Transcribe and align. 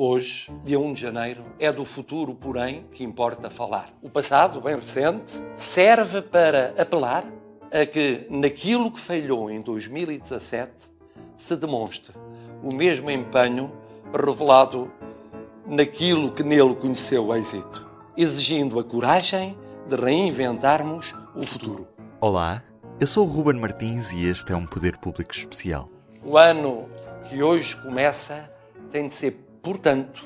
Hoje, 0.00 0.48
dia 0.64 0.78
1 0.78 0.92
de 0.94 1.00
janeiro, 1.00 1.44
é 1.58 1.72
do 1.72 1.84
futuro, 1.84 2.32
porém, 2.32 2.86
que 2.92 3.02
importa 3.02 3.50
falar. 3.50 3.90
O 4.00 4.08
passado, 4.08 4.60
bem 4.60 4.76
recente, 4.76 5.42
serve 5.56 6.22
para 6.22 6.72
apelar 6.80 7.24
a 7.72 7.84
que, 7.84 8.24
naquilo 8.30 8.92
que 8.92 9.00
falhou 9.00 9.50
em 9.50 9.60
2017, 9.60 10.70
se 11.36 11.56
demonstre 11.56 12.14
o 12.62 12.72
mesmo 12.72 13.10
empenho 13.10 13.72
revelado 14.14 14.88
naquilo 15.66 16.30
que 16.30 16.44
nele 16.44 16.76
conheceu 16.76 17.34
êxito, 17.34 17.84
exigindo 18.16 18.78
a 18.78 18.84
coragem 18.84 19.58
de 19.88 19.96
reinventarmos 19.96 21.12
o 21.34 21.44
futuro. 21.44 21.88
Olá, 22.20 22.62
eu 23.00 23.06
sou 23.08 23.26
o 23.26 23.28
Ruben 23.28 23.60
Martins 23.60 24.12
e 24.12 24.28
este 24.28 24.52
é 24.52 24.56
um 24.56 24.64
Poder 24.64 24.96
Público 24.98 25.34
Especial. 25.34 25.88
O 26.22 26.38
ano 26.38 26.88
que 27.28 27.42
hoje 27.42 27.74
começa 27.82 28.48
tem 28.92 29.08
de 29.08 29.12
ser 29.12 29.47
portanto, 29.68 30.24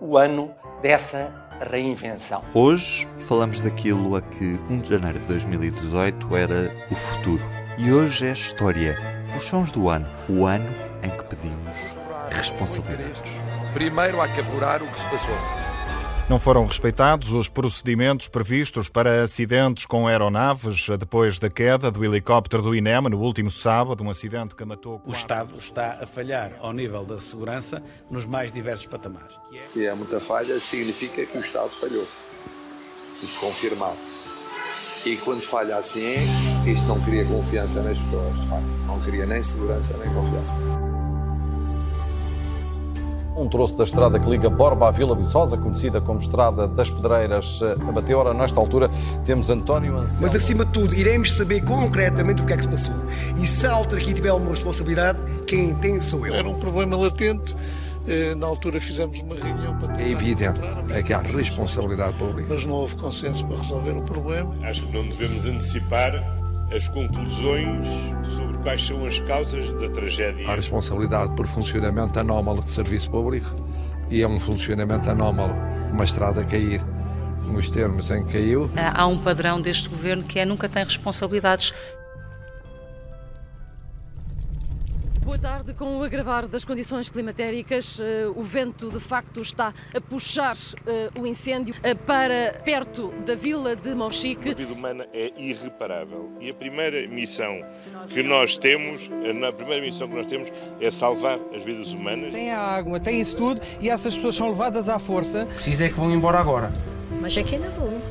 o 0.00 0.16
ano 0.16 0.54
dessa 0.80 1.48
reinvenção. 1.68 2.44
Hoje 2.54 3.08
falamos 3.26 3.58
daquilo 3.58 4.14
a 4.14 4.22
que 4.22 4.56
1 4.70 4.82
de 4.82 4.90
janeiro 4.90 5.18
de 5.18 5.26
2018 5.26 6.36
era 6.36 6.72
o 6.92 6.94
futuro. 6.94 7.42
E 7.76 7.92
hoje 7.92 8.26
é 8.26 8.30
a 8.30 8.32
história, 8.32 8.96
os 9.36 9.42
sons 9.42 9.72
do 9.72 9.88
ano, 9.88 10.06
o 10.28 10.46
ano 10.46 10.72
em 11.02 11.10
que 11.10 11.24
pedimos 11.24 11.96
responsabilidades. 12.30 13.32
Primeiro 13.72 14.22
há 14.22 14.28
que 14.28 14.40
apurar 14.40 14.80
o 14.80 14.86
que 14.86 15.00
se 15.00 15.06
passou. 15.06 15.63
Não 16.28 16.38
foram 16.38 16.64
respeitados 16.64 17.32
os 17.32 17.48
procedimentos 17.48 18.28
previstos 18.28 18.88
para 18.88 19.22
acidentes 19.22 19.84
com 19.84 20.06
aeronaves 20.06 20.86
depois 20.98 21.38
da 21.38 21.50
queda 21.50 21.90
do 21.90 22.02
helicóptero 22.02 22.62
do 22.62 22.74
INEM 22.74 23.10
no 23.10 23.20
último 23.20 23.50
sábado, 23.50 24.02
um 24.02 24.08
acidente 24.08 24.54
que 24.54 24.64
matou. 24.64 25.02
O 25.04 25.12
Estado 25.12 25.54
está 25.58 25.98
a 26.00 26.06
falhar 26.06 26.52
ao 26.60 26.72
nível 26.72 27.04
da 27.04 27.18
segurança 27.18 27.82
nos 28.10 28.24
mais 28.24 28.50
diversos 28.50 28.86
patamares. 28.86 29.36
E 29.76 29.84
é 29.84 29.94
muita 29.94 30.18
falha 30.18 30.58
significa 30.58 31.26
que 31.26 31.36
o 31.36 31.42
Estado 31.42 31.68
falhou, 31.68 32.06
se 33.12 33.26
se 33.26 33.38
confirmar. 33.38 33.94
E 35.04 35.16
quando 35.18 35.42
falha 35.42 35.76
assim, 35.76 36.14
isto 36.66 36.86
não 36.86 36.98
cria 37.02 37.26
confiança 37.26 37.82
nas 37.82 37.98
pessoas, 37.98 38.34
não 38.86 38.98
cria 39.02 39.26
nem 39.26 39.42
segurança 39.42 39.94
nem 39.98 40.12
confiança. 40.14 40.54
Um 43.36 43.48
troço 43.48 43.76
da 43.76 43.84
estrada 43.84 44.18
que 44.18 44.30
liga 44.30 44.48
Borba 44.48 44.88
à 44.88 44.90
Vila 44.92 45.14
Viçosa, 45.14 45.56
conhecida 45.56 46.00
como 46.00 46.20
Estrada 46.20 46.68
das 46.68 46.88
Pedreiras, 46.88 47.60
abateu. 47.86 48.18
Ora, 48.18 48.32
nesta 48.32 48.60
altura, 48.60 48.88
temos 49.24 49.50
António 49.50 49.96
Anselmo. 49.96 50.22
Mas, 50.22 50.36
acima 50.36 50.64
de 50.64 50.70
tudo, 50.70 50.94
iremos 50.94 51.32
saber 51.34 51.62
concretamente 51.64 52.42
o 52.42 52.44
que 52.46 52.52
é 52.52 52.56
que 52.56 52.62
se 52.62 52.68
passou. 52.68 52.94
E 53.36 53.46
se 53.46 53.66
a 53.66 53.72
autarquia 53.72 54.14
tiver 54.14 54.32
uma 54.32 54.50
responsabilidade, 54.50 55.18
quem 55.46 55.74
tem 55.74 56.00
sou 56.00 56.24
eu. 56.26 56.34
Era 56.34 56.48
um 56.48 56.58
problema 56.58 56.96
latente. 56.96 57.56
Na 58.36 58.46
altura 58.46 58.78
fizemos 58.78 59.18
uma 59.18 59.34
reunião 59.34 59.78
para 59.78 60.00
É 60.00 60.10
evidente 60.10 60.60
é 60.90 61.02
que 61.02 61.12
há 61.12 61.20
responsabilidade 61.20 62.16
pública. 62.18 62.46
Mas 62.48 62.66
não 62.66 62.74
houve 62.74 62.94
consenso 62.96 63.46
para 63.46 63.56
resolver 63.56 63.92
o 63.92 64.02
problema. 64.02 64.54
Acho 64.62 64.82
que 64.82 64.92
não 64.92 65.04
devemos 65.08 65.46
antecipar 65.46 66.12
as 66.72 66.88
conclusões 66.88 67.88
sobre 68.26 68.58
quais 68.58 68.86
são 68.86 69.04
as 69.06 69.18
causas 69.20 69.70
da 69.80 69.88
tragédia. 69.90 70.50
Há 70.50 70.54
responsabilidade 70.54 71.34
por 71.34 71.46
funcionamento 71.46 72.18
anómalo 72.18 72.62
de 72.62 72.70
serviço 72.70 73.10
público 73.10 73.54
e 74.10 74.22
é 74.22 74.28
um 74.28 74.38
funcionamento 74.38 75.10
anómalo 75.10 75.54
uma 75.92 76.04
estrada 76.04 76.40
a 76.40 76.44
cair 76.44 76.82
nos 77.46 77.70
termos 77.70 78.10
em 78.10 78.24
que 78.24 78.32
caiu. 78.32 78.70
Há 78.76 79.06
um 79.06 79.18
padrão 79.18 79.60
deste 79.60 79.88
governo 79.88 80.24
que 80.24 80.38
é 80.38 80.44
nunca 80.44 80.68
tem 80.68 80.82
responsabilidades. 80.82 81.72
Boa 85.24 85.38
tarde. 85.38 85.72
Com 85.72 85.96
o 85.96 86.02
agravar 86.02 86.46
das 86.46 86.66
condições 86.66 87.08
climatéricas, 87.08 87.98
o 88.36 88.42
vento 88.42 88.90
de 88.90 89.00
facto 89.00 89.40
está 89.40 89.72
a 89.94 90.00
puxar 90.00 90.54
o 91.18 91.26
incêndio 91.26 91.74
para 92.06 92.60
perto 92.62 93.08
da 93.24 93.34
vila 93.34 93.74
de 93.74 93.94
Mochique. 93.94 94.50
A 94.50 94.54
vida 94.54 94.72
humana 94.72 95.06
é 95.14 95.32
irreparável 95.36 96.30
e 96.40 96.50
a 96.50 96.54
primeira 96.54 97.08
missão 97.08 97.64
que 98.08 98.22
nós 98.22 98.58
temos, 98.58 99.10
a 99.48 99.52
primeira 99.52 99.82
missão 99.82 100.06
que 100.06 100.14
nós 100.14 100.26
temos 100.26 100.50
é 100.78 100.90
salvar 100.90 101.38
as 101.54 101.64
vidas 101.64 101.94
humanas. 101.94 102.32
Tem 102.32 102.50
a 102.50 102.60
água, 102.60 103.00
tem 103.00 103.18
isso 103.18 103.34
tudo 103.34 103.62
e 103.80 103.88
essas 103.88 104.14
pessoas 104.14 104.34
são 104.34 104.50
levadas 104.50 104.90
à 104.90 104.98
força. 104.98 105.46
Precisa 105.46 105.86
é 105.86 105.88
que 105.88 105.94
vão 105.94 106.12
embora 106.12 106.38
agora. 106.38 106.70
Mas 107.20 107.36
aqui 107.38 107.56
não 107.56 107.70
vou. 107.70 108.03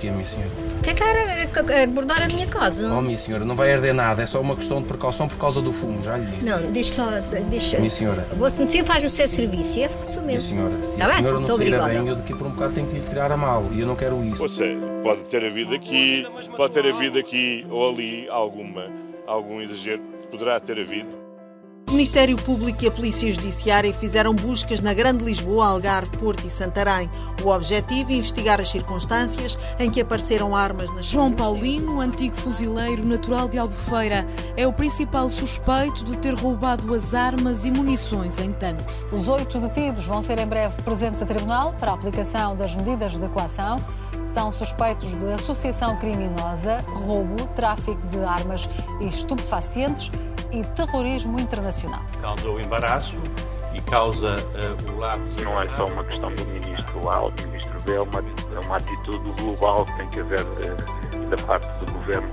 Porquê, 0.00 0.10
minha 0.10 0.26
senhora? 0.26 0.50
Quer 0.82 1.62
quer 1.66 1.84
abordar 1.84 2.22
a 2.22 2.26
minha 2.26 2.46
casa? 2.46 2.90
Oh, 2.90 3.02
minha 3.02 3.18
senhora, 3.18 3.44
não 3.44 3.54
vai 3.54 3.70
arder 3.74 3.92
nada, 3.92 4.22
é 4.22 4.26
só 4.26 4.40
uma 4.40 4.56
questão 4.56 4.80
de 4.80 4.88
precaução 4.88 5.28
por 5.28 5.36
causa 5.36 5.60
do 5.60 5.74
fumo, 5.74 6.02
já 6.02 6.16
lhe 6.16 6.24
disse. 6.24 6.46
Não, 6.46 6.72
deixa 6.72 7.04
lá, 7.04 7.20
deixa. 7.50 7.76
Minha 7.76 7.90
senhora. 7.90 8.26
Você 8.38 8.64
me 8.64 8.82
faz 8.82 9.04
o 9.04 9.10
seu 9.10 9.28
serviço 9.28 9.78
e 9.78 9.82
eu 9.82 9.90
faço 9.90 10.12
o 10.12 10.14
meu. 10.16 10.24
Minha 10.24 10.40
senhora, 10.40 10.72
se 10.84 10.96
tá 10.96 11.04
a 11.04 11.08
bem? 11.08 11.16
senhora 11.18 11.40
não 11.40 11.54
obrigada. 11.54 11.88
bem, 11.88 12.08
eu 12.08 12.16
daqui 12.16 12.34
por 12.34 12.46
um 12.46 12.50
bocado 12.50 12.72
tenho 12.74 12.86
que 12.86 12.94
lhe 12.94 13.02
tirar 13.02 13.30
a 13.30 13.36
mal 13.36 13.66
e 13.72 13.80
eu 13.80 13.86
não 13.86 13.94
quero 13.94 14.24
isso. 14.24 14.42
Ou 14.42 14.48
seja, 14.48 14.80
pode 15.02 15.20
ter 15.24 15.44
havido 15.44 15.74
aqui, 15.74 16.26
pode 16.56 16.72
ter 16.72 16.86
havido 16.86 17.18
aqui 17.18 17.66
ou 17.68 17.90
ali 17.90 18.26
alguma, 18.30 18.86
algum 19.26 19.60
exagero, 19.60 20.00
poderá 20.30 20.58
ter 20.58 20.80
havido. 20.80 21.19
O 21.90 21.92
Ministério 21.92 22.36
Público 22.36 22.84
e 22.84 22.86
a 22.86 22.90
Polícia 22.92 23.32
Judiciária 23.32 23.92
fizeram 23.92 24.32
buscas 24.32 24.80
na 24.80 24.94
Grande 24.94 25.24
Lisboa, 25.24 25.66
Algarve, 25.66 26.16
Porto 26.18 26.46
e 26.46 26.50
Santarém. 26.50 27.10
O 27.42 27.48
objetivo 27.48 28.12
é 28.12 28.14
investigar 28.14 28.60
as 28.60 28.68
circunstâncias 28.68 29.58
em 29.76 29.90
que 29.90 30.00
apareceram 30.00 30.54
armas 30.54 30.88
nas 30.94 31.06
João 31.06 31.32
Paulino, 31.32 32.00
antigo 32.00 32.36
fuzileiro 32.36 33.04
natural 33.04 33.48
de 33.48 33.58
Albufeira, 33.58 34.24
é 34.56 34.68
o 34.68 34.72
principal 34.72 35.28
suspeito 35.28 36.04
de 36.04 36.16
ter 36.18 36.32
roubado 36.32 36.94
as 36.94 37.12
armas 37.12 37.64
e 37.64 37.72
munições 37.72 38.38
em 38.38 38.52
tanques. 38.52 39.04
Os 39.10 39.26
oito 39.26 39.58
detidos 39.58 40.04
vão 40.04 40.22
ser 40.22 40.38
em 40.38 40.46
breve 40.46 40.80
presentes 40.82 41.20
a 41.20 41.26
tribunal 41.26 41.74
para 41.80 41.90
a 41.90 41.94
aplicação 41.94 42.54
das 42.54 42.72
medidas 42.76 43.18
de 43.18 43.28
coação. 43.30 43.80
São 44.32 44.52
suspeitos 44.52 45.08
de 45.18 45.32
associação 45.32 45.96
criminosa, 45.96 46.84
roubo, 47.04 47.48
tráfico 47.56 48.00
de 48.06 48.18
armas 48.18 48.70
e 49.00 49.08
estupefacientes 49.08 50.08
e 50.52 50.62
terrorismo 50.62 51.38
internacional. 51.38 52.02
Causa 52.20 52.48
o 52.48 52.60
embaraço 52.60 53.16
e 53.74 53.80
causa 53.82 54.36
uh, 54.38 54.92
o 54.92 54.98
lado. 54.98 55.22
Não 55.42 55.60
é 55.60 55.76
só 55.76 55.86
uma 55.86 56.04
questão 56.04 56.34
do 56.34 56.44
ministro 56.46 57.08
A 57.08 57.20
ou 57.20 57.30
do 57.30 57.42
ministro 57.48 57.80
B, 57.82 57.94
é 57.94 58.00
uma, 58.00 58.20
é 58.20 58.58
uma 58.58 58.76
atitude 58.76 59.30
global 59.42 59.86
que 59.86 59.96
tem 59.96 60.08
que 60.08 60.20
haver 60.20 60.40
uh, 60.42 61.28
da 61.28 61.36
parte 61.36 61.84
do 61.84 61.92
governo. 61.92 62.28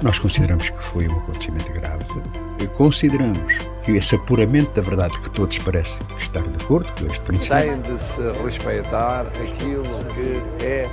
Nós 0.00 0.18
consideramos 0.18 0.70
que 0.70 0.78
foi 0.78 1.06
um 1.06 1.16
acontecimento 1.16 1.70
grave. 1.72 2.04
Consideramos 2.76 3.58
que 3.84 3.92
esse 3.92 4.14
apuramento 4.14 4.72
da 4.72 4.80
verdade 4.80 5.18
que 5.20 5.30
todos 5.30 5.58
parecem 5.58 6.00
estar 6.18 6.42
de 6.42 6.64
acordo 6.64 6.90
com 6.92 7.06
este 7.06 7.20
princípio. 7.20 7.58
Tem 7.58 7.80
de 7.80 8.00
se 8.00 8.32
respeitar 8.42 9.26
aquilo 9.26 9.84
que 10.14 10.64
é 10.64 10.88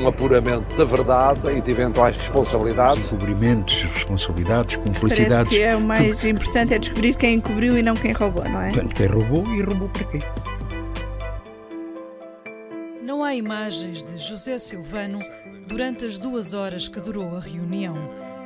um 0.00 0.08
apuramento 0.08 0.76
da 0.76 0.84
verdade 0.84 1.40
e 1.56 1.60
de 1.60 1.70
eventuais 1.70 2.16
responsabilidades. 2.16 3.06
Encobrimentos, 3.06 3.82
responsabilidades, 3.82 4.76
cumplicidades. 4.76 5.28
Parece 5.28 5.56
que 5.56 5.62
é 5.62 5.76
o 5.76 5.80
mais 5.80 6.24
importante 6.24 6.74
é 6.74 6.78
descobrir 6.78 7.14
quem 7.14 7.34
encobriu 7.34 7.78
e 7.78 7.82
não 7.82 7.94
quem 7.94 8.12
roubou, 8.12 8.44
não 8.44 8.60
é? 8.60 8.72
Quem 8.72 9.06
roubou 9.06 9.46
e 9.54 9.62
roubou 9.62 9.88
para 9.88 10.04
quê? 10.04 10.22
Não 13.08 13.24
há 13.24 13.34
imagens 13.34 14.04
de 14.04 14.18
José 14.18 14.58
Silvano 14.58 15.18
durante 15.66 16.04
as 16.04 16.18
duas 16.18 16.52
horas 16.52 16.88
que 16.88 17.00
durou 17.00 17.34
a 17.34 17.40
reunião. 17.40 17.96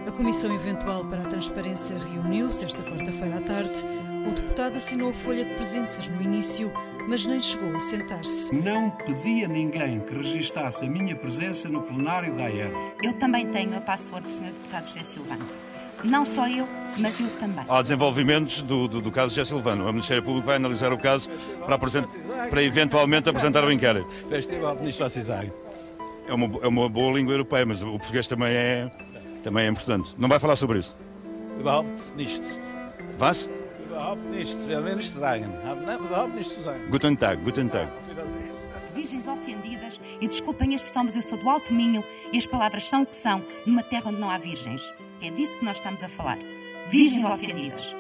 A 0.07 0.13
Comissão 0.13 0.55
Eventual 0.55 1.05
para 1.05 1.23
a 1.23 1.27
Transparência 1.27 1.99
reuniu-se 1.99 2.65
esta 2.65 2.81
quarta-feira 2.81 3.39
à 3.39 3.41
tarde. 3.41 3.85
O 4.25 4.33
deputado 4.33 4.77
assinou 4.77 5.11
a 5.11 5.13
folha 5.13 5.45
de 5.45 5.53
presenças 5.57 6.09
no 6.09 6.23
início, 6.23 6.73
mas 7.09 7.27
nem 7.27 7.43
chegou 7.43 7.75
a 7.75 7.81
sentar-se. 7.81 8.55
Não 8.55 8.89
pedi 8.99 9.45
a 9.45 9.49
ninguém 9.49 9.99
que 9.99 10.15
registasse 10.15 10.85
a 10.85 10.89
minha 10.89 11.17
presença 11.17 11.69
no 11.69 11.83
plenário 11.83 12.33
da 12.37 12.45
AR. 12.45 12.95
Eu 13.03 13.15
também 13.15 13.49
tenho 13.51 13.77
a 13.77 13.81
password 13.81 14.29
do 14.29 14.33
Sr. 14.33 14.53
Deputado 14.53 14.85
José 14.85 15.03
Silvano. 15.03 15.72
Não 16.03 16.25
só 16.25 16.49
eu, 16.49 16.69
mas 16.99 17.21
eu 17.21 17.29
também. 17.39 17.65
Há 17.69 17.83
desenvolvimentos 17.83 18.63
do, 18.63 18.89
do, 18.89 19.01
do 19.01 19.11
caso 19.11 19.35
José 19.35 19.49
Silvano. 19.49 19.85
O 19.89 19.93
Ministério 19.93 20.23
Público 20.23 20.47
vai 20.47 20.57
analisar 20.57 20.93
o 20.93 20.99
caso 20.99 21.31
para, 21.65 21.75
apresent... 21.77 22.07
para 22.51 22.63
eventualmente 22.63 23.29
apresentar 23.29 23.65
o 23.65 23.73
inquérito. 23.73 24.07
Ministro 24.81 25.09
Cisário. 25.09 25.53
É 26.27 26.35
uma, 26.35 26.47
é 26.63 26.69
uma 26.69 26.89
boa 26.89 27.13
língua 27.17 27.35
europeia, 27.35 27.67
mas 27.67 27.83
o 27.83 27.91
português 27.99 28.29
também 28.29 28.53
é, 28.53 28.91
também 29.43 29.67
é 29.67 29.69
importante. 29.69 30.15
Não 30.17 30.29
vai 30.29 30.39
falar 30.39 30.57
sobre 30.57 30.79
isso? 30.79 30.97
Überhaupt 31.59 32.15
nicht. 32.17 32.43
Was? 33.19 33.51
Überhaupt 33.87 34.25
nichts. 34.31 34.67
Wir 34.67 34.83
werden 34.83 34.97
nichts 34.97 35.15
sagen. 35.15 35.47
Überhaupt 36.07 36.35
nichts 36.35 36.55
zu 36.55 36.63
sagen. 36.63 36.89
Guten 36.91 37.17
Tag, 37.17 37.43
guten 37.43 37.69
Tag. 37.69 37.89
virgens 38.95 39.27
ofendidas, 39.27 40.01
e 40.21 40.27
desculpem 40.27 40.73
a 40.73 40.77
expressão, 40.77 41.05
mas 41.05 41.17
eu 41.17 41.23
sou 41.23 41.39
do 41.39 41.49
Alto 41.49 41.73
Minho 41.73 42.05
e 42.33 42.39
as 42.39 42.47
palavras 42.47 42.87
são 42.87 43.03
o 43.03 43.07
que 43.07 43.17
são, 43.17 43.43
numa 43.67 43.83
terra 43.83 44.11
onde 44.11 44.21
não 44.21 44.31
há 44.31 44.39
virgens. 44.39 44.83
É 45.23 45.31
disso 45.31 45.57
que 45.57 45.65
nós 45.65 45.77
estamos 45.77 46.03
a 46.03 46.09
falar. 46.09 46.39
Virgens 46.91 47.25
ofendidas. 47.25 47.95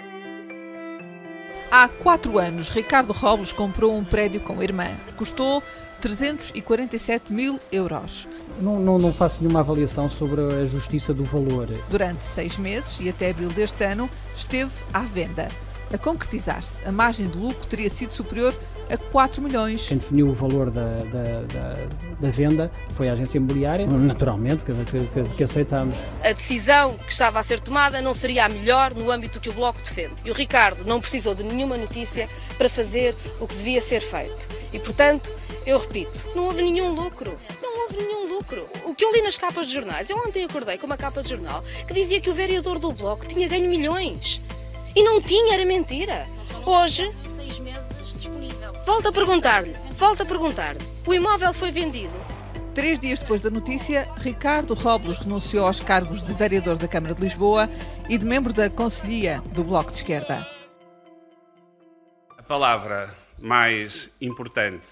Há 1.70 1.86
quatro 1.88 2.36
anos, 2.36 2.68
Ricardo 2.68 3.12
Robles 3.12 3.52
comprou 3.52 3.96
um 3.96 4.04
prédio 4.04 4.40
com 4.40 4.58
a 4.58 4.64
irmã. 4.64 4.88
Custou 5.16 5.62
347 6.00 7.32
mil 7.32 7.60
euros. 7.70 8.26
Não, 8.60 8.80
não, 8.80 8.98
não 8.98 9.12
faço 9.12 9.40
nenhuma 9.40 9.60
avaliação 9.60 10.08
sobre 10.08 10.40
a 10.40 10.64
justiça 10.64 11.14
do 11.14 11.22
valor. 11.22 11.68
Durante 11.88 12.26
seis 12.26 12.58
meses 12.58 12.98
e 13.00 13.08
até 13.08 13.30
abril 13.30 13.50
deste 13.50 13.84
ano, 13.84 14.10
esteve 14.34 14.72
à 14.92 15.00
venda. 15.00 15.48
A 15.92 15.98
concretizar-se, 15.98 16.82
a 16.86 16.90
margem 16.90 17.28
de 17.28 17.36
lucro 17.36 17.66
teria 17.66 17.90
sido 17.90 18.14
superior 18.14 18.54
a 18.90 18.96
4 18.96 19.42
milhões. 19.42 19.86
Quem 19.86 19.98
definiu 19.98 20.28
o 20.28 20.32
valor 20.32 20.70
da, 20.70 20.88
da, 20.88 21.42
da, 21.52 21.76
da 22.18 22.30
venda 22.30 22.72
foi 22.90 23.08
a 23.08 23.12
agência 23.12 23.36
imobiliária, 23.36 23.86
naturalmente, 23.86 24.64
que, 24.64 24.72
que, 24.72 25.34
que 25.36 25.44
aceitamos. 25.44 25.98
A 26.24 26.32
decisão 26.32 26.94
que 26.96 27.12
estava 27.12 27.38
a 27.38 27.42
ser 27.42 27.60
tomada 27.60 28.00
não 28.00 28.14
seria 28.14 28.46
a 28.46 28.48
melhor 28.48 28.94
no 28.94 29.10
âmbito 29.10 29.38
que 29.38 29.50
o 29.50 29.52
Bloco 29.52 29.78
defende. 29.80 30.16
E 30.24 30.30
o 30.30 30.34
Ricardo 30.34 30.84
não 30.84 31.00
precisou 31.00 31.34
de 31.34 31.42
nenhuma 31.42 31.76
notícia 31.76 32.26
para 32.56 32.68
fazer 32.68 33.14
o 33.40 33.46
que 33.46 33.54
devia 33.56 33.80
ser 33.82 34.00
feito. 34.00 34.48
E, 34.72 34.78
portanto, 34.78 35.28
eu 35.66 35.78
repito, 35.78 36.24
não 36.34 36.46
houve 36.46 36.62
nenhum 36.62 36.90
lucro. 36.90 37.34
Não 37.62 37.82
houve 37.82 37.98
nenhum 37.98 38.28
lucro. 38.34 38.64
O 38.86 38.94
que 38.94 39.04
eu 39.04 39.12
li 39.12 39.22
nas 39.22 39.36
capas 39.36 39.66
de 39.66 39.74
jornais, 39.74 40.08
eu 40.08 40.16
ontem 40.16 40.44
acordei 40.44 40.78
com 40.78 40.86
uma 40.86 40.96
capa 40.96 41.22
de 41.22 41.28
jornal 41.28 41.62
que 41.86 41.92
dizia 41.94 42.20
que 42.20 42.30
o 42.30 42.34
vereador 42.34 42.78
do 42.78 42.92
Bloco 42.92 43.26
tinha 43.26 43.46
ganho 43.46 43.68
milhões. 43.68 44.40
E 44.94 45.02
não 45.02 45.20
tinha, 45.22 45.54
era 45.54 45.64
mentira. 45.64 46.26
Hoje. 46.66 47.10
Seis 47.26 47.58
meses 47.58 48.12
disponível. 48.12 48.72
Volto 48.84 49.08
a 49.08 49.12
perguntar-lhe, 49.12 49.72
volto 49.92 50.22
a 50.22 50.26
perguntar-lhe. 50.26 50.80
O 51.06 51.14
imóvel 51.14 51.52
foi 51.52 51.70
vendido. 51.70 52.12
Três 52.74 53.00
dias 53.00 53.20
depois 53.20 53.40
da 53.40 53.50
notícia, 53.50 54.08
Ricardo 54.18 54.74
Robles 54.74 55.18
renunciou 55.18 55.66
aos 55.66 55.80
cargos 55.80 56.22
de 56.22 56.32
vereador 56.32 56.78
da 56.78 56.88
Câmara 56.88 57.14
de 57.14 57.22
Lisboa 57.22 57.68
e 58.08 58.16
de 58.16 58.24
membro 58.24 58.52
da 58.52 58.70
Conselhia 58.70 59.42
do 59.52 59.64
Bloco 59.64 59.90
de 59.90 59.98
Esquerda. 59.98 60.46
A 62.38 62.42
palavra 62.42 63.14
mais 63.38 64.10
importante 64.20 64.86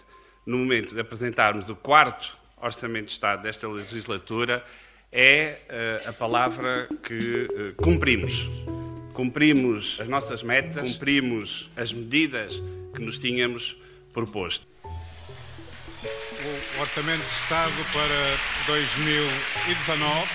no 0.47 0.59
momento 0.59 0.95
de 0.95 1.01
apresentarmos 1.01 1.69
o 1.71 1.77
quarto 1.77 2.39
Orçamento 2.61 3.07
de 3.07 3.13
Estado 3.13 3.43
desta 3.43 3.67
legislatura 3.67 4.63
é 5.11 5.59
uh, 6.05 6.11
a 6.11 6.13
palavra 6.13 6.89
que 7.03 7.49
uh, 7.51 7.83
cumprimos 7.83 8.49
cumprimos 9.13 9.99
as 10.01 10.09
nossas 10.09 10.43
metas, 10.43 10.93
cumprimos 10.93 11.71
as 11.77 11.93
medidas 11.93 12.63
que 12.95 13.03
nos 13.03 13.19
tínhamos 13.19 13.77
proposto. 14.13 14.67
O 16.77 16.81
Orçamento 16.81 17.23
de 17.23 17.29
Estado 17.29 17.73
para 17.93 18.67
2019 18.67 20.29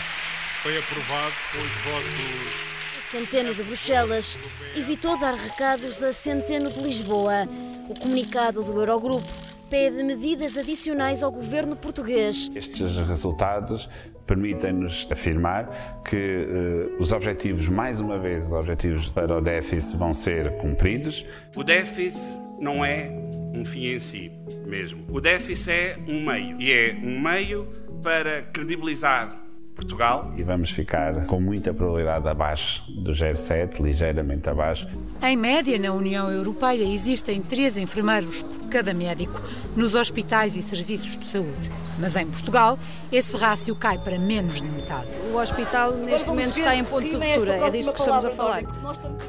foi 0.61 0.77
aprovado 0.77 1.33
com 1.51 1.57
os 1.59 1.71
votos. 1.83 2.75
Centeno 3.09 3.53
de 3.53 3.63
Bruxelas 3.63 4.37
evitou 4.75 5.17
dar 5.19 5.33
recados 5.33 6.03
a 6.03 6.11
Centeno 6.11 6.71
de 6.71 6.81
Lisboa. 6.81 7.47
O 7.89 7.99
comunicado 7.99 8.63
do 8.63 8.71
Eurogrupo 8.79 9.44
pede 9.69 10.03
medidas 10.03 10.57
adicionais 10.57 11.23
ao 11.23 11.31
governo 11.31 11.75
português. 11.75 12.49
Estes 12.55 12.97
resultados 13.01 13.89
permitem-nos 14.25 15.07
afirmar 15.11 16.01
que 16.03 16.47
uh, 16.95 17.01
os 17.01 17.11
objetivos, 17.11 17.67
mais 17.67 17.99
uma 17.99 18.17
vez, 18.17 18.47
os 18.47 18.53
objetivos 18.53 19.07
para 19.09 19.37
o 19.37 19.41
déficit 19.41 19.97
vão 19.97 20.13
ser 20.13 20.57
cumpridos. 20.57 21.25
O 21.55 21.63
déficit 21.63 22.39
não 22.59 22.83
é 22.83 23.09
um 23.53 23.63
fim 23.65 23.87
em 23.87 23.99
si 23.99 24.31
mesmo. 24.65 25.05
O 25.09 25.21
déficit 25.21 25.71
é 25.71 25.97
um 26.07 26.23
meio 26.23 26.59
e 26.59 26.71
é 26.71 26.97
um 27.03 27.19
meio 27.19 27.67
para 28.01 28.41
credibilizar 28.43 29.44
Portugal. 29.75 30.33
E 30.37 30.43
vamos 30.43 30.71
ficar 30.71 31.25
com 31.25 31.39
muita 31.39 31.73
probabilidade 31.73 32.27
abaixo 32.27 32.83
do 32.89 33.11
0,7, 33.11 33.81
ligeiramente 33.81 34.49
abaixo. 34.49 34.87
Em 35.21 35.35
média, 35.35 35.77
na 35.77 35.91
União 35.91 36.31
Europeia, 36.31 36.83
existem 36.83 37.41
três 37.41 37.77
enfermeiros 37.77 38.41
por 38.41 38.69
cada 38.69 38.93
médico 38.93 39.41
nos 39.75 39.93
hospitais 39.93 40.55
e 40.55 40.61
serviços 40.61 41.17
de 41.17 41.27
saúde. 41.27 41.69
Mas 41.99 42.15
em 42.15 42.25
Portugal, 42.25 42.77
esse 43.11 43.37
rácio 43.37 43.75
cai 43.75 43.97
para 43.97 44.17
menos 44.17 44.61
de 44.61 44.67
metade. 44.67 45.19
O 45.31 45.37
hospital, 45.37 45.93
neste 45.93 46.27
momento, 46.27 46.57
está 46.57 46.75
em 46.75 46.83
ponto 46.83 47.07
de 47.07 47.15
ruptura. 47.15 47.57
É 47.57 47.69
disso 47.69 47.93
que 47.93 47.99
estamos 47.99 48.25
a 48.25 48.31
falar. 48.31 48.63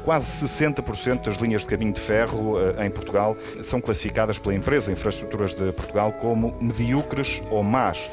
Quase 0.03 0.45
60% 0.45 1.25
das 1.25 1.37
linhas 1.37 1.61
de 1.61 1.67
caminho 1.67 1.93
de 1.93 1.99
ferro 1.99 2.59
eh, 2.59 2.85
em 2.85 2.91
Portugal 2.91 3.37
são 3.61 3.79
classificadas 3.79 4.39
pela 4.39 4.55
empresa 4.55 4.91
Infraestruturas 4.91 5.53
de 5.53 5.71
Portugal 5.71 6.11
como 6.13 6.53
medíocres 6.61 7.41
ou 7.49 7.63
más. 7.63 8.09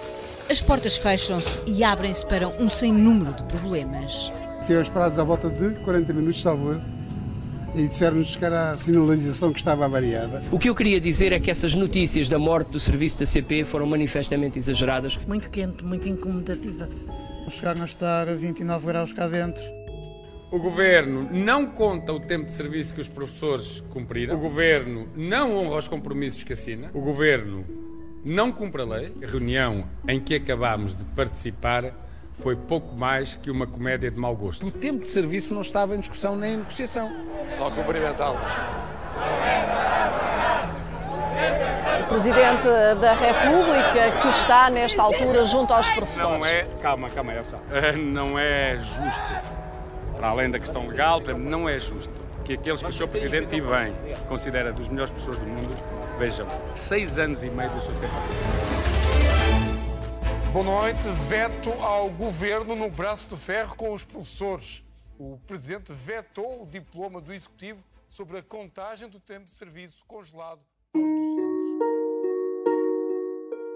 As 0.50 0.60
portas 0.60 0.98
fecham-se 0.98 1.62
e 1.66 1.82
abrem-se 1.82 2.24
para 2.26 2.46
um 2.46 2.68
sem 2.68 2.92
número 2.92 3.34
de 3.34 3.42
problemas. 3.44 4.30
Temos 4.66 4.90
parados 4.90 5.18
à 5.18 5.24
volta 5.24 5.48
de 5.48 5.74
40 5.80 6.12
minutos, 6.12 6.42
salvo 6.42 6.72
eu, 6.72 6.80
e 7.74 7.88
disseram-nos 7.88 8.36
que 8.36 8.44
era 8.44 8.72
a 8.72 8.76
sinalização 8.76 9.52
que 9.52 9.58
estava 9.58 9.86
avariada. 9.86 10.44
O 10.52 10.58
que 10.58 10.68
eu 10.68 10.74
queria 10.74 11.00
dizer 11.00 11.32
é 11.32 11.40
que 11.40 11.50
essas 11.50 11.74
notícias 11.74 12.28
da 12.28 12.38
morte 12.38 12.70
do 12.72 12.78
serviço 12.78 13.20
da 13.20 13.26
CP 13.26 13.64
foram 13.64 13.86
manifestamente 13.86 14.58
exageradas. 14.58 15.18
Muito 15.26 15.48
quente, 15.48 15.82
muito 15.82 16.06
incomodativa. 16.06 16.90
Chegaram 17.48 17.80
a 17.80 17.86
estar 17.86 18.28
a 18.28 18.34
29 18.34 18.86
graus 18.86 19.14
cá 19.14 19.26
dentro. 19.26 19.64
O 20.52 20.58
governo 20.58 21.26
não 21.32 21.66
conta 21.66 22.12
o 22.12 22.20
tempo 22.20 22.44
de 22.44 22.52
serviço 22.52 22.94
que 22.94 23.00
os 23.00 23.08
professores 23.08 23.82
cumpriram. 23.90 24.36
O 24.36 24.38
governo 24.38 25.08
não 25.16 25.56
honra 25.56 25.78
os 25.78 25.88
compromissos 25.88 26.44
que 26.44 26.52
assina. 26.52 26.90
O 26.92 27.00
governo 27.00 27.64
não 28.24 28.50
cumpre 28.50 28.82
a 28.82 28.84
lei. 28.84 29.12
A 29.22 29.26
reunião 29.26 29.84
em 30.08 30.20
que 30.20 30.34
acabámos 30.34 30.96
de 30.96 31.04
participar 31.04 31.92
foi 32.34 32.56
pouco 32.56 32.98
mais 32.98 33.36
que 33.36 33.50
uma 33.50 33.66
comédia 33.66 34.10
de 34.10 34.18
mau 34.18 34.34
gosto. 34.34 34.66
O 34.66 34.70
tempo 34.70 35.02
de 35.02 35.08
serviço 35.08 35.54
não 35.54 35.60
estava 35.60 35.94
em 35.94 36.00
discussão 36.00 36.36
nem 36.36 36.54
em 36.54 36.56
negociação. 36.58 37.10
Só 37.50 37.70
cumprimentá-los. 37.70 38.40
O 42.00 42.08
Presidente 42.08 42.66
da 43.00 43.14
República 43.14 44.20
que 44.22 44.28
está 44.28 44.70
nesta 44.70 45.02
altura 45.02 45.44
junto 45.44 45.72
aos 45.72 45.88
professores. 45.90 46.38
Não 46.40 46.46
é, 46.46 46.66
calma, 46.80 47.08
calma, 47.10 47.34
Elsa. 47.34 47.58
Não 47.96 48.38
é 48.38 48.76
justo, 48.78 49.52
para 50.16 50.28
além 50.28 50.50
da 50.50 50.58
questão 50.58 50.86
legal, 50.86 51.20
não 51.20 51.68
é 51.68 51.78
justo 51.78 52.12
que 52.44 52.54
aqueles 52.54 52.82
que 52.82 52.88
o 52.88 52.92
Sr. 52.92 53.08
Presidente, 53.08 53.56
e 53.56 53.60
bem, 53.60 53.94
considera 54.28 54.70
dos 54.70 54.88
melhores 54.88 55.10
pessoas 55.10 55.38
do 55.38 55.46
mundo, 55.46 55.74
vejam, 56.18 56.46
seis 56.74 57.18
anos 57.18 57.42
e 57.42 57.50
meio 57.50 57.70
do 57.70 57.80
seu 57.80 57.92
tempo. 57.94 58.14
Boa 60.52 60.64
noite. 60.64 61.08
Veto 61.28 61.70
ao 61.82 62.08
governo 62.10 62.76
no 62.76 62.88
braço 62.88 63.34
de 63.34 63.40
ferro 63.40 63.74
com 63.76 63.92
os 63.92 64.04
professores. 64.04 64.84
O 65.18 65.38
Presidente 65.46 65.92
vetou 65.92 66.62
o 66.62 66.66
diploma 66.66 67.20
do 67.20 67.32
Executivo 67.32 67.82
sobre 68.08 68.38
a 68.38 68.42
contagem 68.42 69.08
do 69.08 69.18
tempo 69.18 69.46
de 69.46 69.54
serviço 69.54 70.04
congelado 70.06 70.60
aos 70.94 71.02
docentes. 71.02 71.64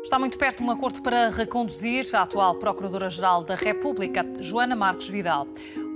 Está 0.05 0.19
muito 0.19 0.39
perto 0.39 0.63
um 0.63 0.71
acordo 0.71 1.03
para 1.03 1.29
reconduzir 1.29 2.07
a 2.15 2.23
atual 2.23 2.55
Procuradora-Geral 2.55 3.43
da 3.43 3.57
República, 3.57 4.25
Joana 4.41 4.77
Marques 4.77 5.09
Vidal. 5.09 5.47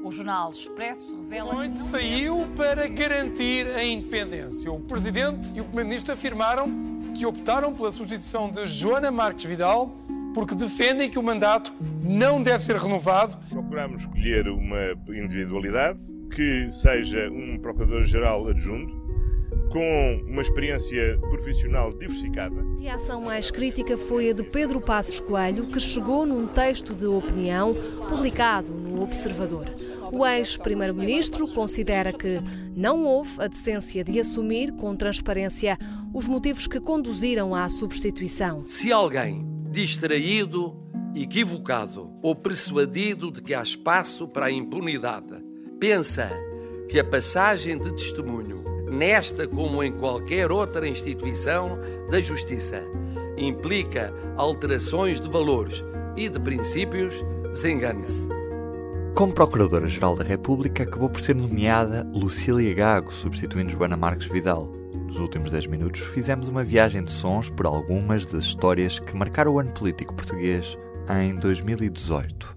O 0.02 0.10
jornal 0.10 0.50
Expresso 0.50 1.16
revela. 1.16 1.54
Noite 1.54 1.78
saiu 1.78 2.48
para 2.56 2.88
garantir 2.88 3.68
a 3.68 3.84
independência. 3.84 4.70
O 4.70 4.80
Presidente 4.80 5.48
e 5.54 5.60
o 5.60 5.64
Primeiro-Ministro 5.64 6.12
afirmaram 6.12 6.68
que 7.14 7.24
optaram 7.24 7.72
pela 7.72 7.92
substituição 7.92 8.50
de 8.50 8.66
Joana 8.66 9.12
Marques 9.12 9.44
Vidal 9.44 9.94
porque 10.34 10.54
defendem 10.54 11.08
que 11.08 11.18
o 11.18 11.22
mandato 11.22 11.72
não 12.02 12.42
deve 12.42 12.64
ser 12.64 12.76
renovado. 12.76 13.38
Procuramos 13.48 14.00
escolher 14.00 14.48
uma 14.48 14.92
individualidade 15.08 16.00
que 16.34 16.70
seja 16.70 17.28
um 17.30 17.58
Procurador-Geral 17.58 18.48
adjunto 18.48 19.01
com 19.72 20.22
uma 20.26 20.42
experiência 20.42 21.18
profissional 21.18 21.90
diversificada. 21.90 22.60
A 22.60 22.82
reação 22.82 23.22
mais 23.22 23.50
crítica 23.50 23.96
foi 23.96 24.30
a 24.30 24.32
de 24.34 24.42
Pedro 24.42 24.80
Passos 24.80 25.18
Coelho, 25.18 25.68
que 25.68 25.80
chegou 25.80 26.26
num 26.26 26.46
texto 26.46 26.94
de 26.94 27.06
opinião 27.06 27.74
publicado 28.08 28.72
no 28.72 29.02
Observador. 29.02 29.64
O 30.12 30.26
ex-primeiro-ministro 30.26 31.48
considera 31.48 32.12
que 32.12 32.38
não 32.76 33.06
houve 33.06 33.30
a 33.42 33.46
decência 33.46 34.04
de 34.04 34.20
assumir 34.20 34.72
com 34.72 34.94
transparência 34.94 35.78
os 36.12 36.26
motivos 36.26 36.66
que 36.66 36.78
conduziram 36.78 37.54
à 37.54 37.66
substituição. 37.70 38.64
Se 38.66 38.92
alguém 38.92 39.46
distraído, 39.70 40.76
equivocado 41.16 42.10
ou 42.22 42.34
persuadido 42.36 43.30
de 43.30 43.40
que 43.40 43.54
há 43.54 43.62
espaço 43.62 44.28
para 44.28 44.46
a 44.46 44.50
impunidade 44.50 45.42
pensa 45.80 46.30
que 46.90 46.98
a 47.00 47.04
passagem 47.04 47.78
de 47.78 47.90
testemunho 47.92 48.61
nesta 48.92 49.48
como 49.48 49.82
em 49.82 49.90
qualquer 49.90 50.52
outra 50.52 50.86
instituição 50.86 51.78
da 52.10 52.20
justiça, 52.20 52.82
implica 53.36 54.12
alterações 54.36 55.20
de 55.20 55.28
valores 55.30 55.82
e 56.16 56.28
de 56.28 56.38
princípios, 56.38 57.14
desengane-se. 57.50 58.28
Como 59.14 59.32
Procuradora-Geral 59.32 60.16
da 60.16 60.24
República, 60.24 60.82
acabou 60.82 61.08
por 61.08 61.20
ser 61.20 61.34
nomeada 61.34 62.06
Lucília 62.12 62.74
Gago, 62.74 63.12
substituindo 63.12 63.70
Joana 63.70 63.96
Marques 63.96 64.26
Vidal. 64.26 64.70
nos 65.06 65.18
últimos 65.18 65.50
10 65.50 65.66
minutos, 65.66 66.00
fizemos 66.00 66.48
uma 66.48 66.64
viagem 66.64 67.02
de 67.04 67.12
sons 67.12 67.50
por 67.50 67.66
algumas 67.66 68.24
das 68.24 68.44
histórias 68.44 68.98
que 68.98 69.14
marcaram 69.14 69.54
o 69.54 69.58
ano 69.58 69.70
político 69.72 70.14
português 70.14 70.78
em 71.20 71.34
2018. 71.36 72.56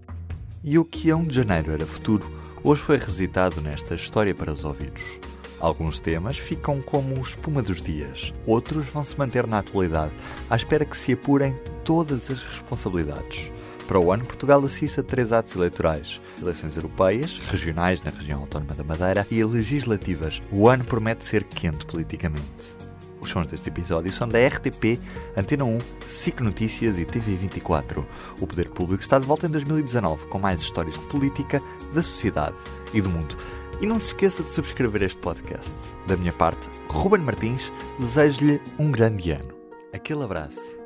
E 0.63 0.79
o 0.79 0.85
que 0.85 1.11
a 1.11 1.15
1 1.17 1.25
de 1.25 1.35
janeiro 1.35 1.71
era 1.73 1.85
futuro, 1.85 2.25
hoje 2.63 2.81
foi 2.81 2.97
revisitado 2.97 3.59
nesta 3.61 3.93
história 3.95 4.33
para 4.33 4.53
os 4.53 4.63
ouvidos. 4.63 5.19
Alguns 5.59 5.99
temas 5.99 6.37
ficam 6.37 6.81
como 6.81 7.19
espuma 7.21 7.61
dos 7.61 7.81
dias, 7.81 8.33
outros 8.45 8.85
vão 8.87 9.03
se 9.03 9.17
manter 9.17 9.47
na 9.47 9.59
atualidade, 9.59 10.13
à 10.49 10.55
espera 10.55 10.85
que 10.85 10.97
se 10.97 11.13
apurem 11.13 11.57
todas 11.83 12.29
as 12.29 12.43
responsabilidades. 12.43 13.51
Para 13.87 13.99
o 13.99 14.11
ano, 14.11 14.25
Portugal 14.25 14.63
assiste 14.65 14.99
a 14.99 15.03
três 15.03 15.31
atos 15.31 15.55
eleitorais: 15.55 16.19
eleições 16.41 16.75
europeias, 16.75 17.37
regionais 17.37 18.01
na 18.01 18.11
região 18.11 18.41
autónoma 18.41 18.73
da 18.73 18.83
Madeira 18.83 19.25
e 19.29 19.43
legislativas. 19.43 20.41
O 20.51 20.67
ano 20.67 20.83
promete 20.83 21.25
ser 21.25 21.43
quente 21.43 21.85
politicamente. 21.85 22.85
Os 23.21 23.29
sons 23.31 23.47
deste 23.47 23.69
episódio 23.69 24.11
são 24.11 24.27
da 24.27 24.37
RTP, 24.47 24.99
Antena 25.35 25.65
1, 25.65 25.79
SIC 26.07 26.41
Notícias 26.41 26.99
e 26.99 27.05
TV24. 27.05 28.05
O 28.39 28.45
Poder 28.45 28.69
Público 28.69 29.01
está 29.01 29.17
de 29.17 29.25
volta 29.25 29.47
em 29.47 29.49
2019 29.49 30.27
com 30.27 30.37
mais 30.37 30.61
histórias 30.61 30.93
de 30.93 31.05
política, 31.07 31.59
da 31.93 32.03
sociedade 32.03 32.55
e 32.93 33.01
do 33.01 33.09
mundo. 33.09 33.35
E 33.81 33.85
não 33.85 33.99
se 33.99 34.07
esqueça 34.07 34.41
de 34.41 34.51
subscrever 34.51 35.03
este 35.03 35.17
podcast. 35.17 35.75
Da 36.07 36.15
minha 36.15 36.31
parte, 36.31 36.69
Ruben 36.89 37.19
Martins, 37.19 37.71
desejo-lhe 37.99 38.61
um 38.79 38.89
grande 38.89 39.31
ano. 39.31 39.53
Aquele 39.93 40.23
abraço. 40.23 40.79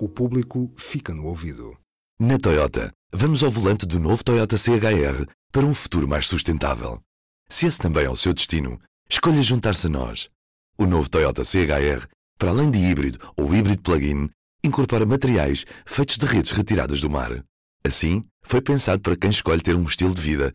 O 0.00 0.08
público 0.08 0.70
fica 0.76 1.12
no 1.12 1.24
ouvido. 1.26 1.76
Na 2.20 2.38
Toyota, 2.38 2.92
vamos 3.12 3.42
ao 3.42 3.50
volante 3.50 3.84
do 3.84 3.98
novo 3.98 4.22
Toyota 4.22 4.56
CHR 4.56 5.26
para 5.50 5.66
um 5.66 5.74
futuro 5.74 6.06
mais 6.06 6.28
sustentável. 6.28 7.00
Se 7.48 7.66
esse 7.66 7.80
também 7.80 8.04
é 8.04 8.10
o 8.10 8.16
seu 8.16 8.32
destino, 8.32 8.80
escolha 9.10 9.42
juntar-se 9.42 9.88
a 9.88 9.90
nós. 9.90 10.30
O 10.78 10.86
novo 10.86 11.10
Toyota 11.10 11.42
CHR, 11.44 12.06
para 12.38 12.50
além 12.50 12.70
de 12.70 12.78
híbrido 12.78 13.18
ou 13.36 13.52
híbrido 13.52 13.82
plug-in, 13.82 14.30
incorpora 14.62 15.04
materiais 15.04 15.64
feitos 15.84 16.16
de 16.16 16.26
redes 16.26 16.52
retiradas 16.52 17.00
do 17.00 17.10
mar. 17.10 17.44
Assim, 17.84 18.24
foi 18.42 18.60
pensado 18.60 19.02
para 19.02 19.16
quem 19.16 19.30
escolhe 19.30 19.60
ter 19.60 19.74
um 19.74 19.84
estilo 19.84 20.14
de 20.14 20.22
vida 20.22 20.54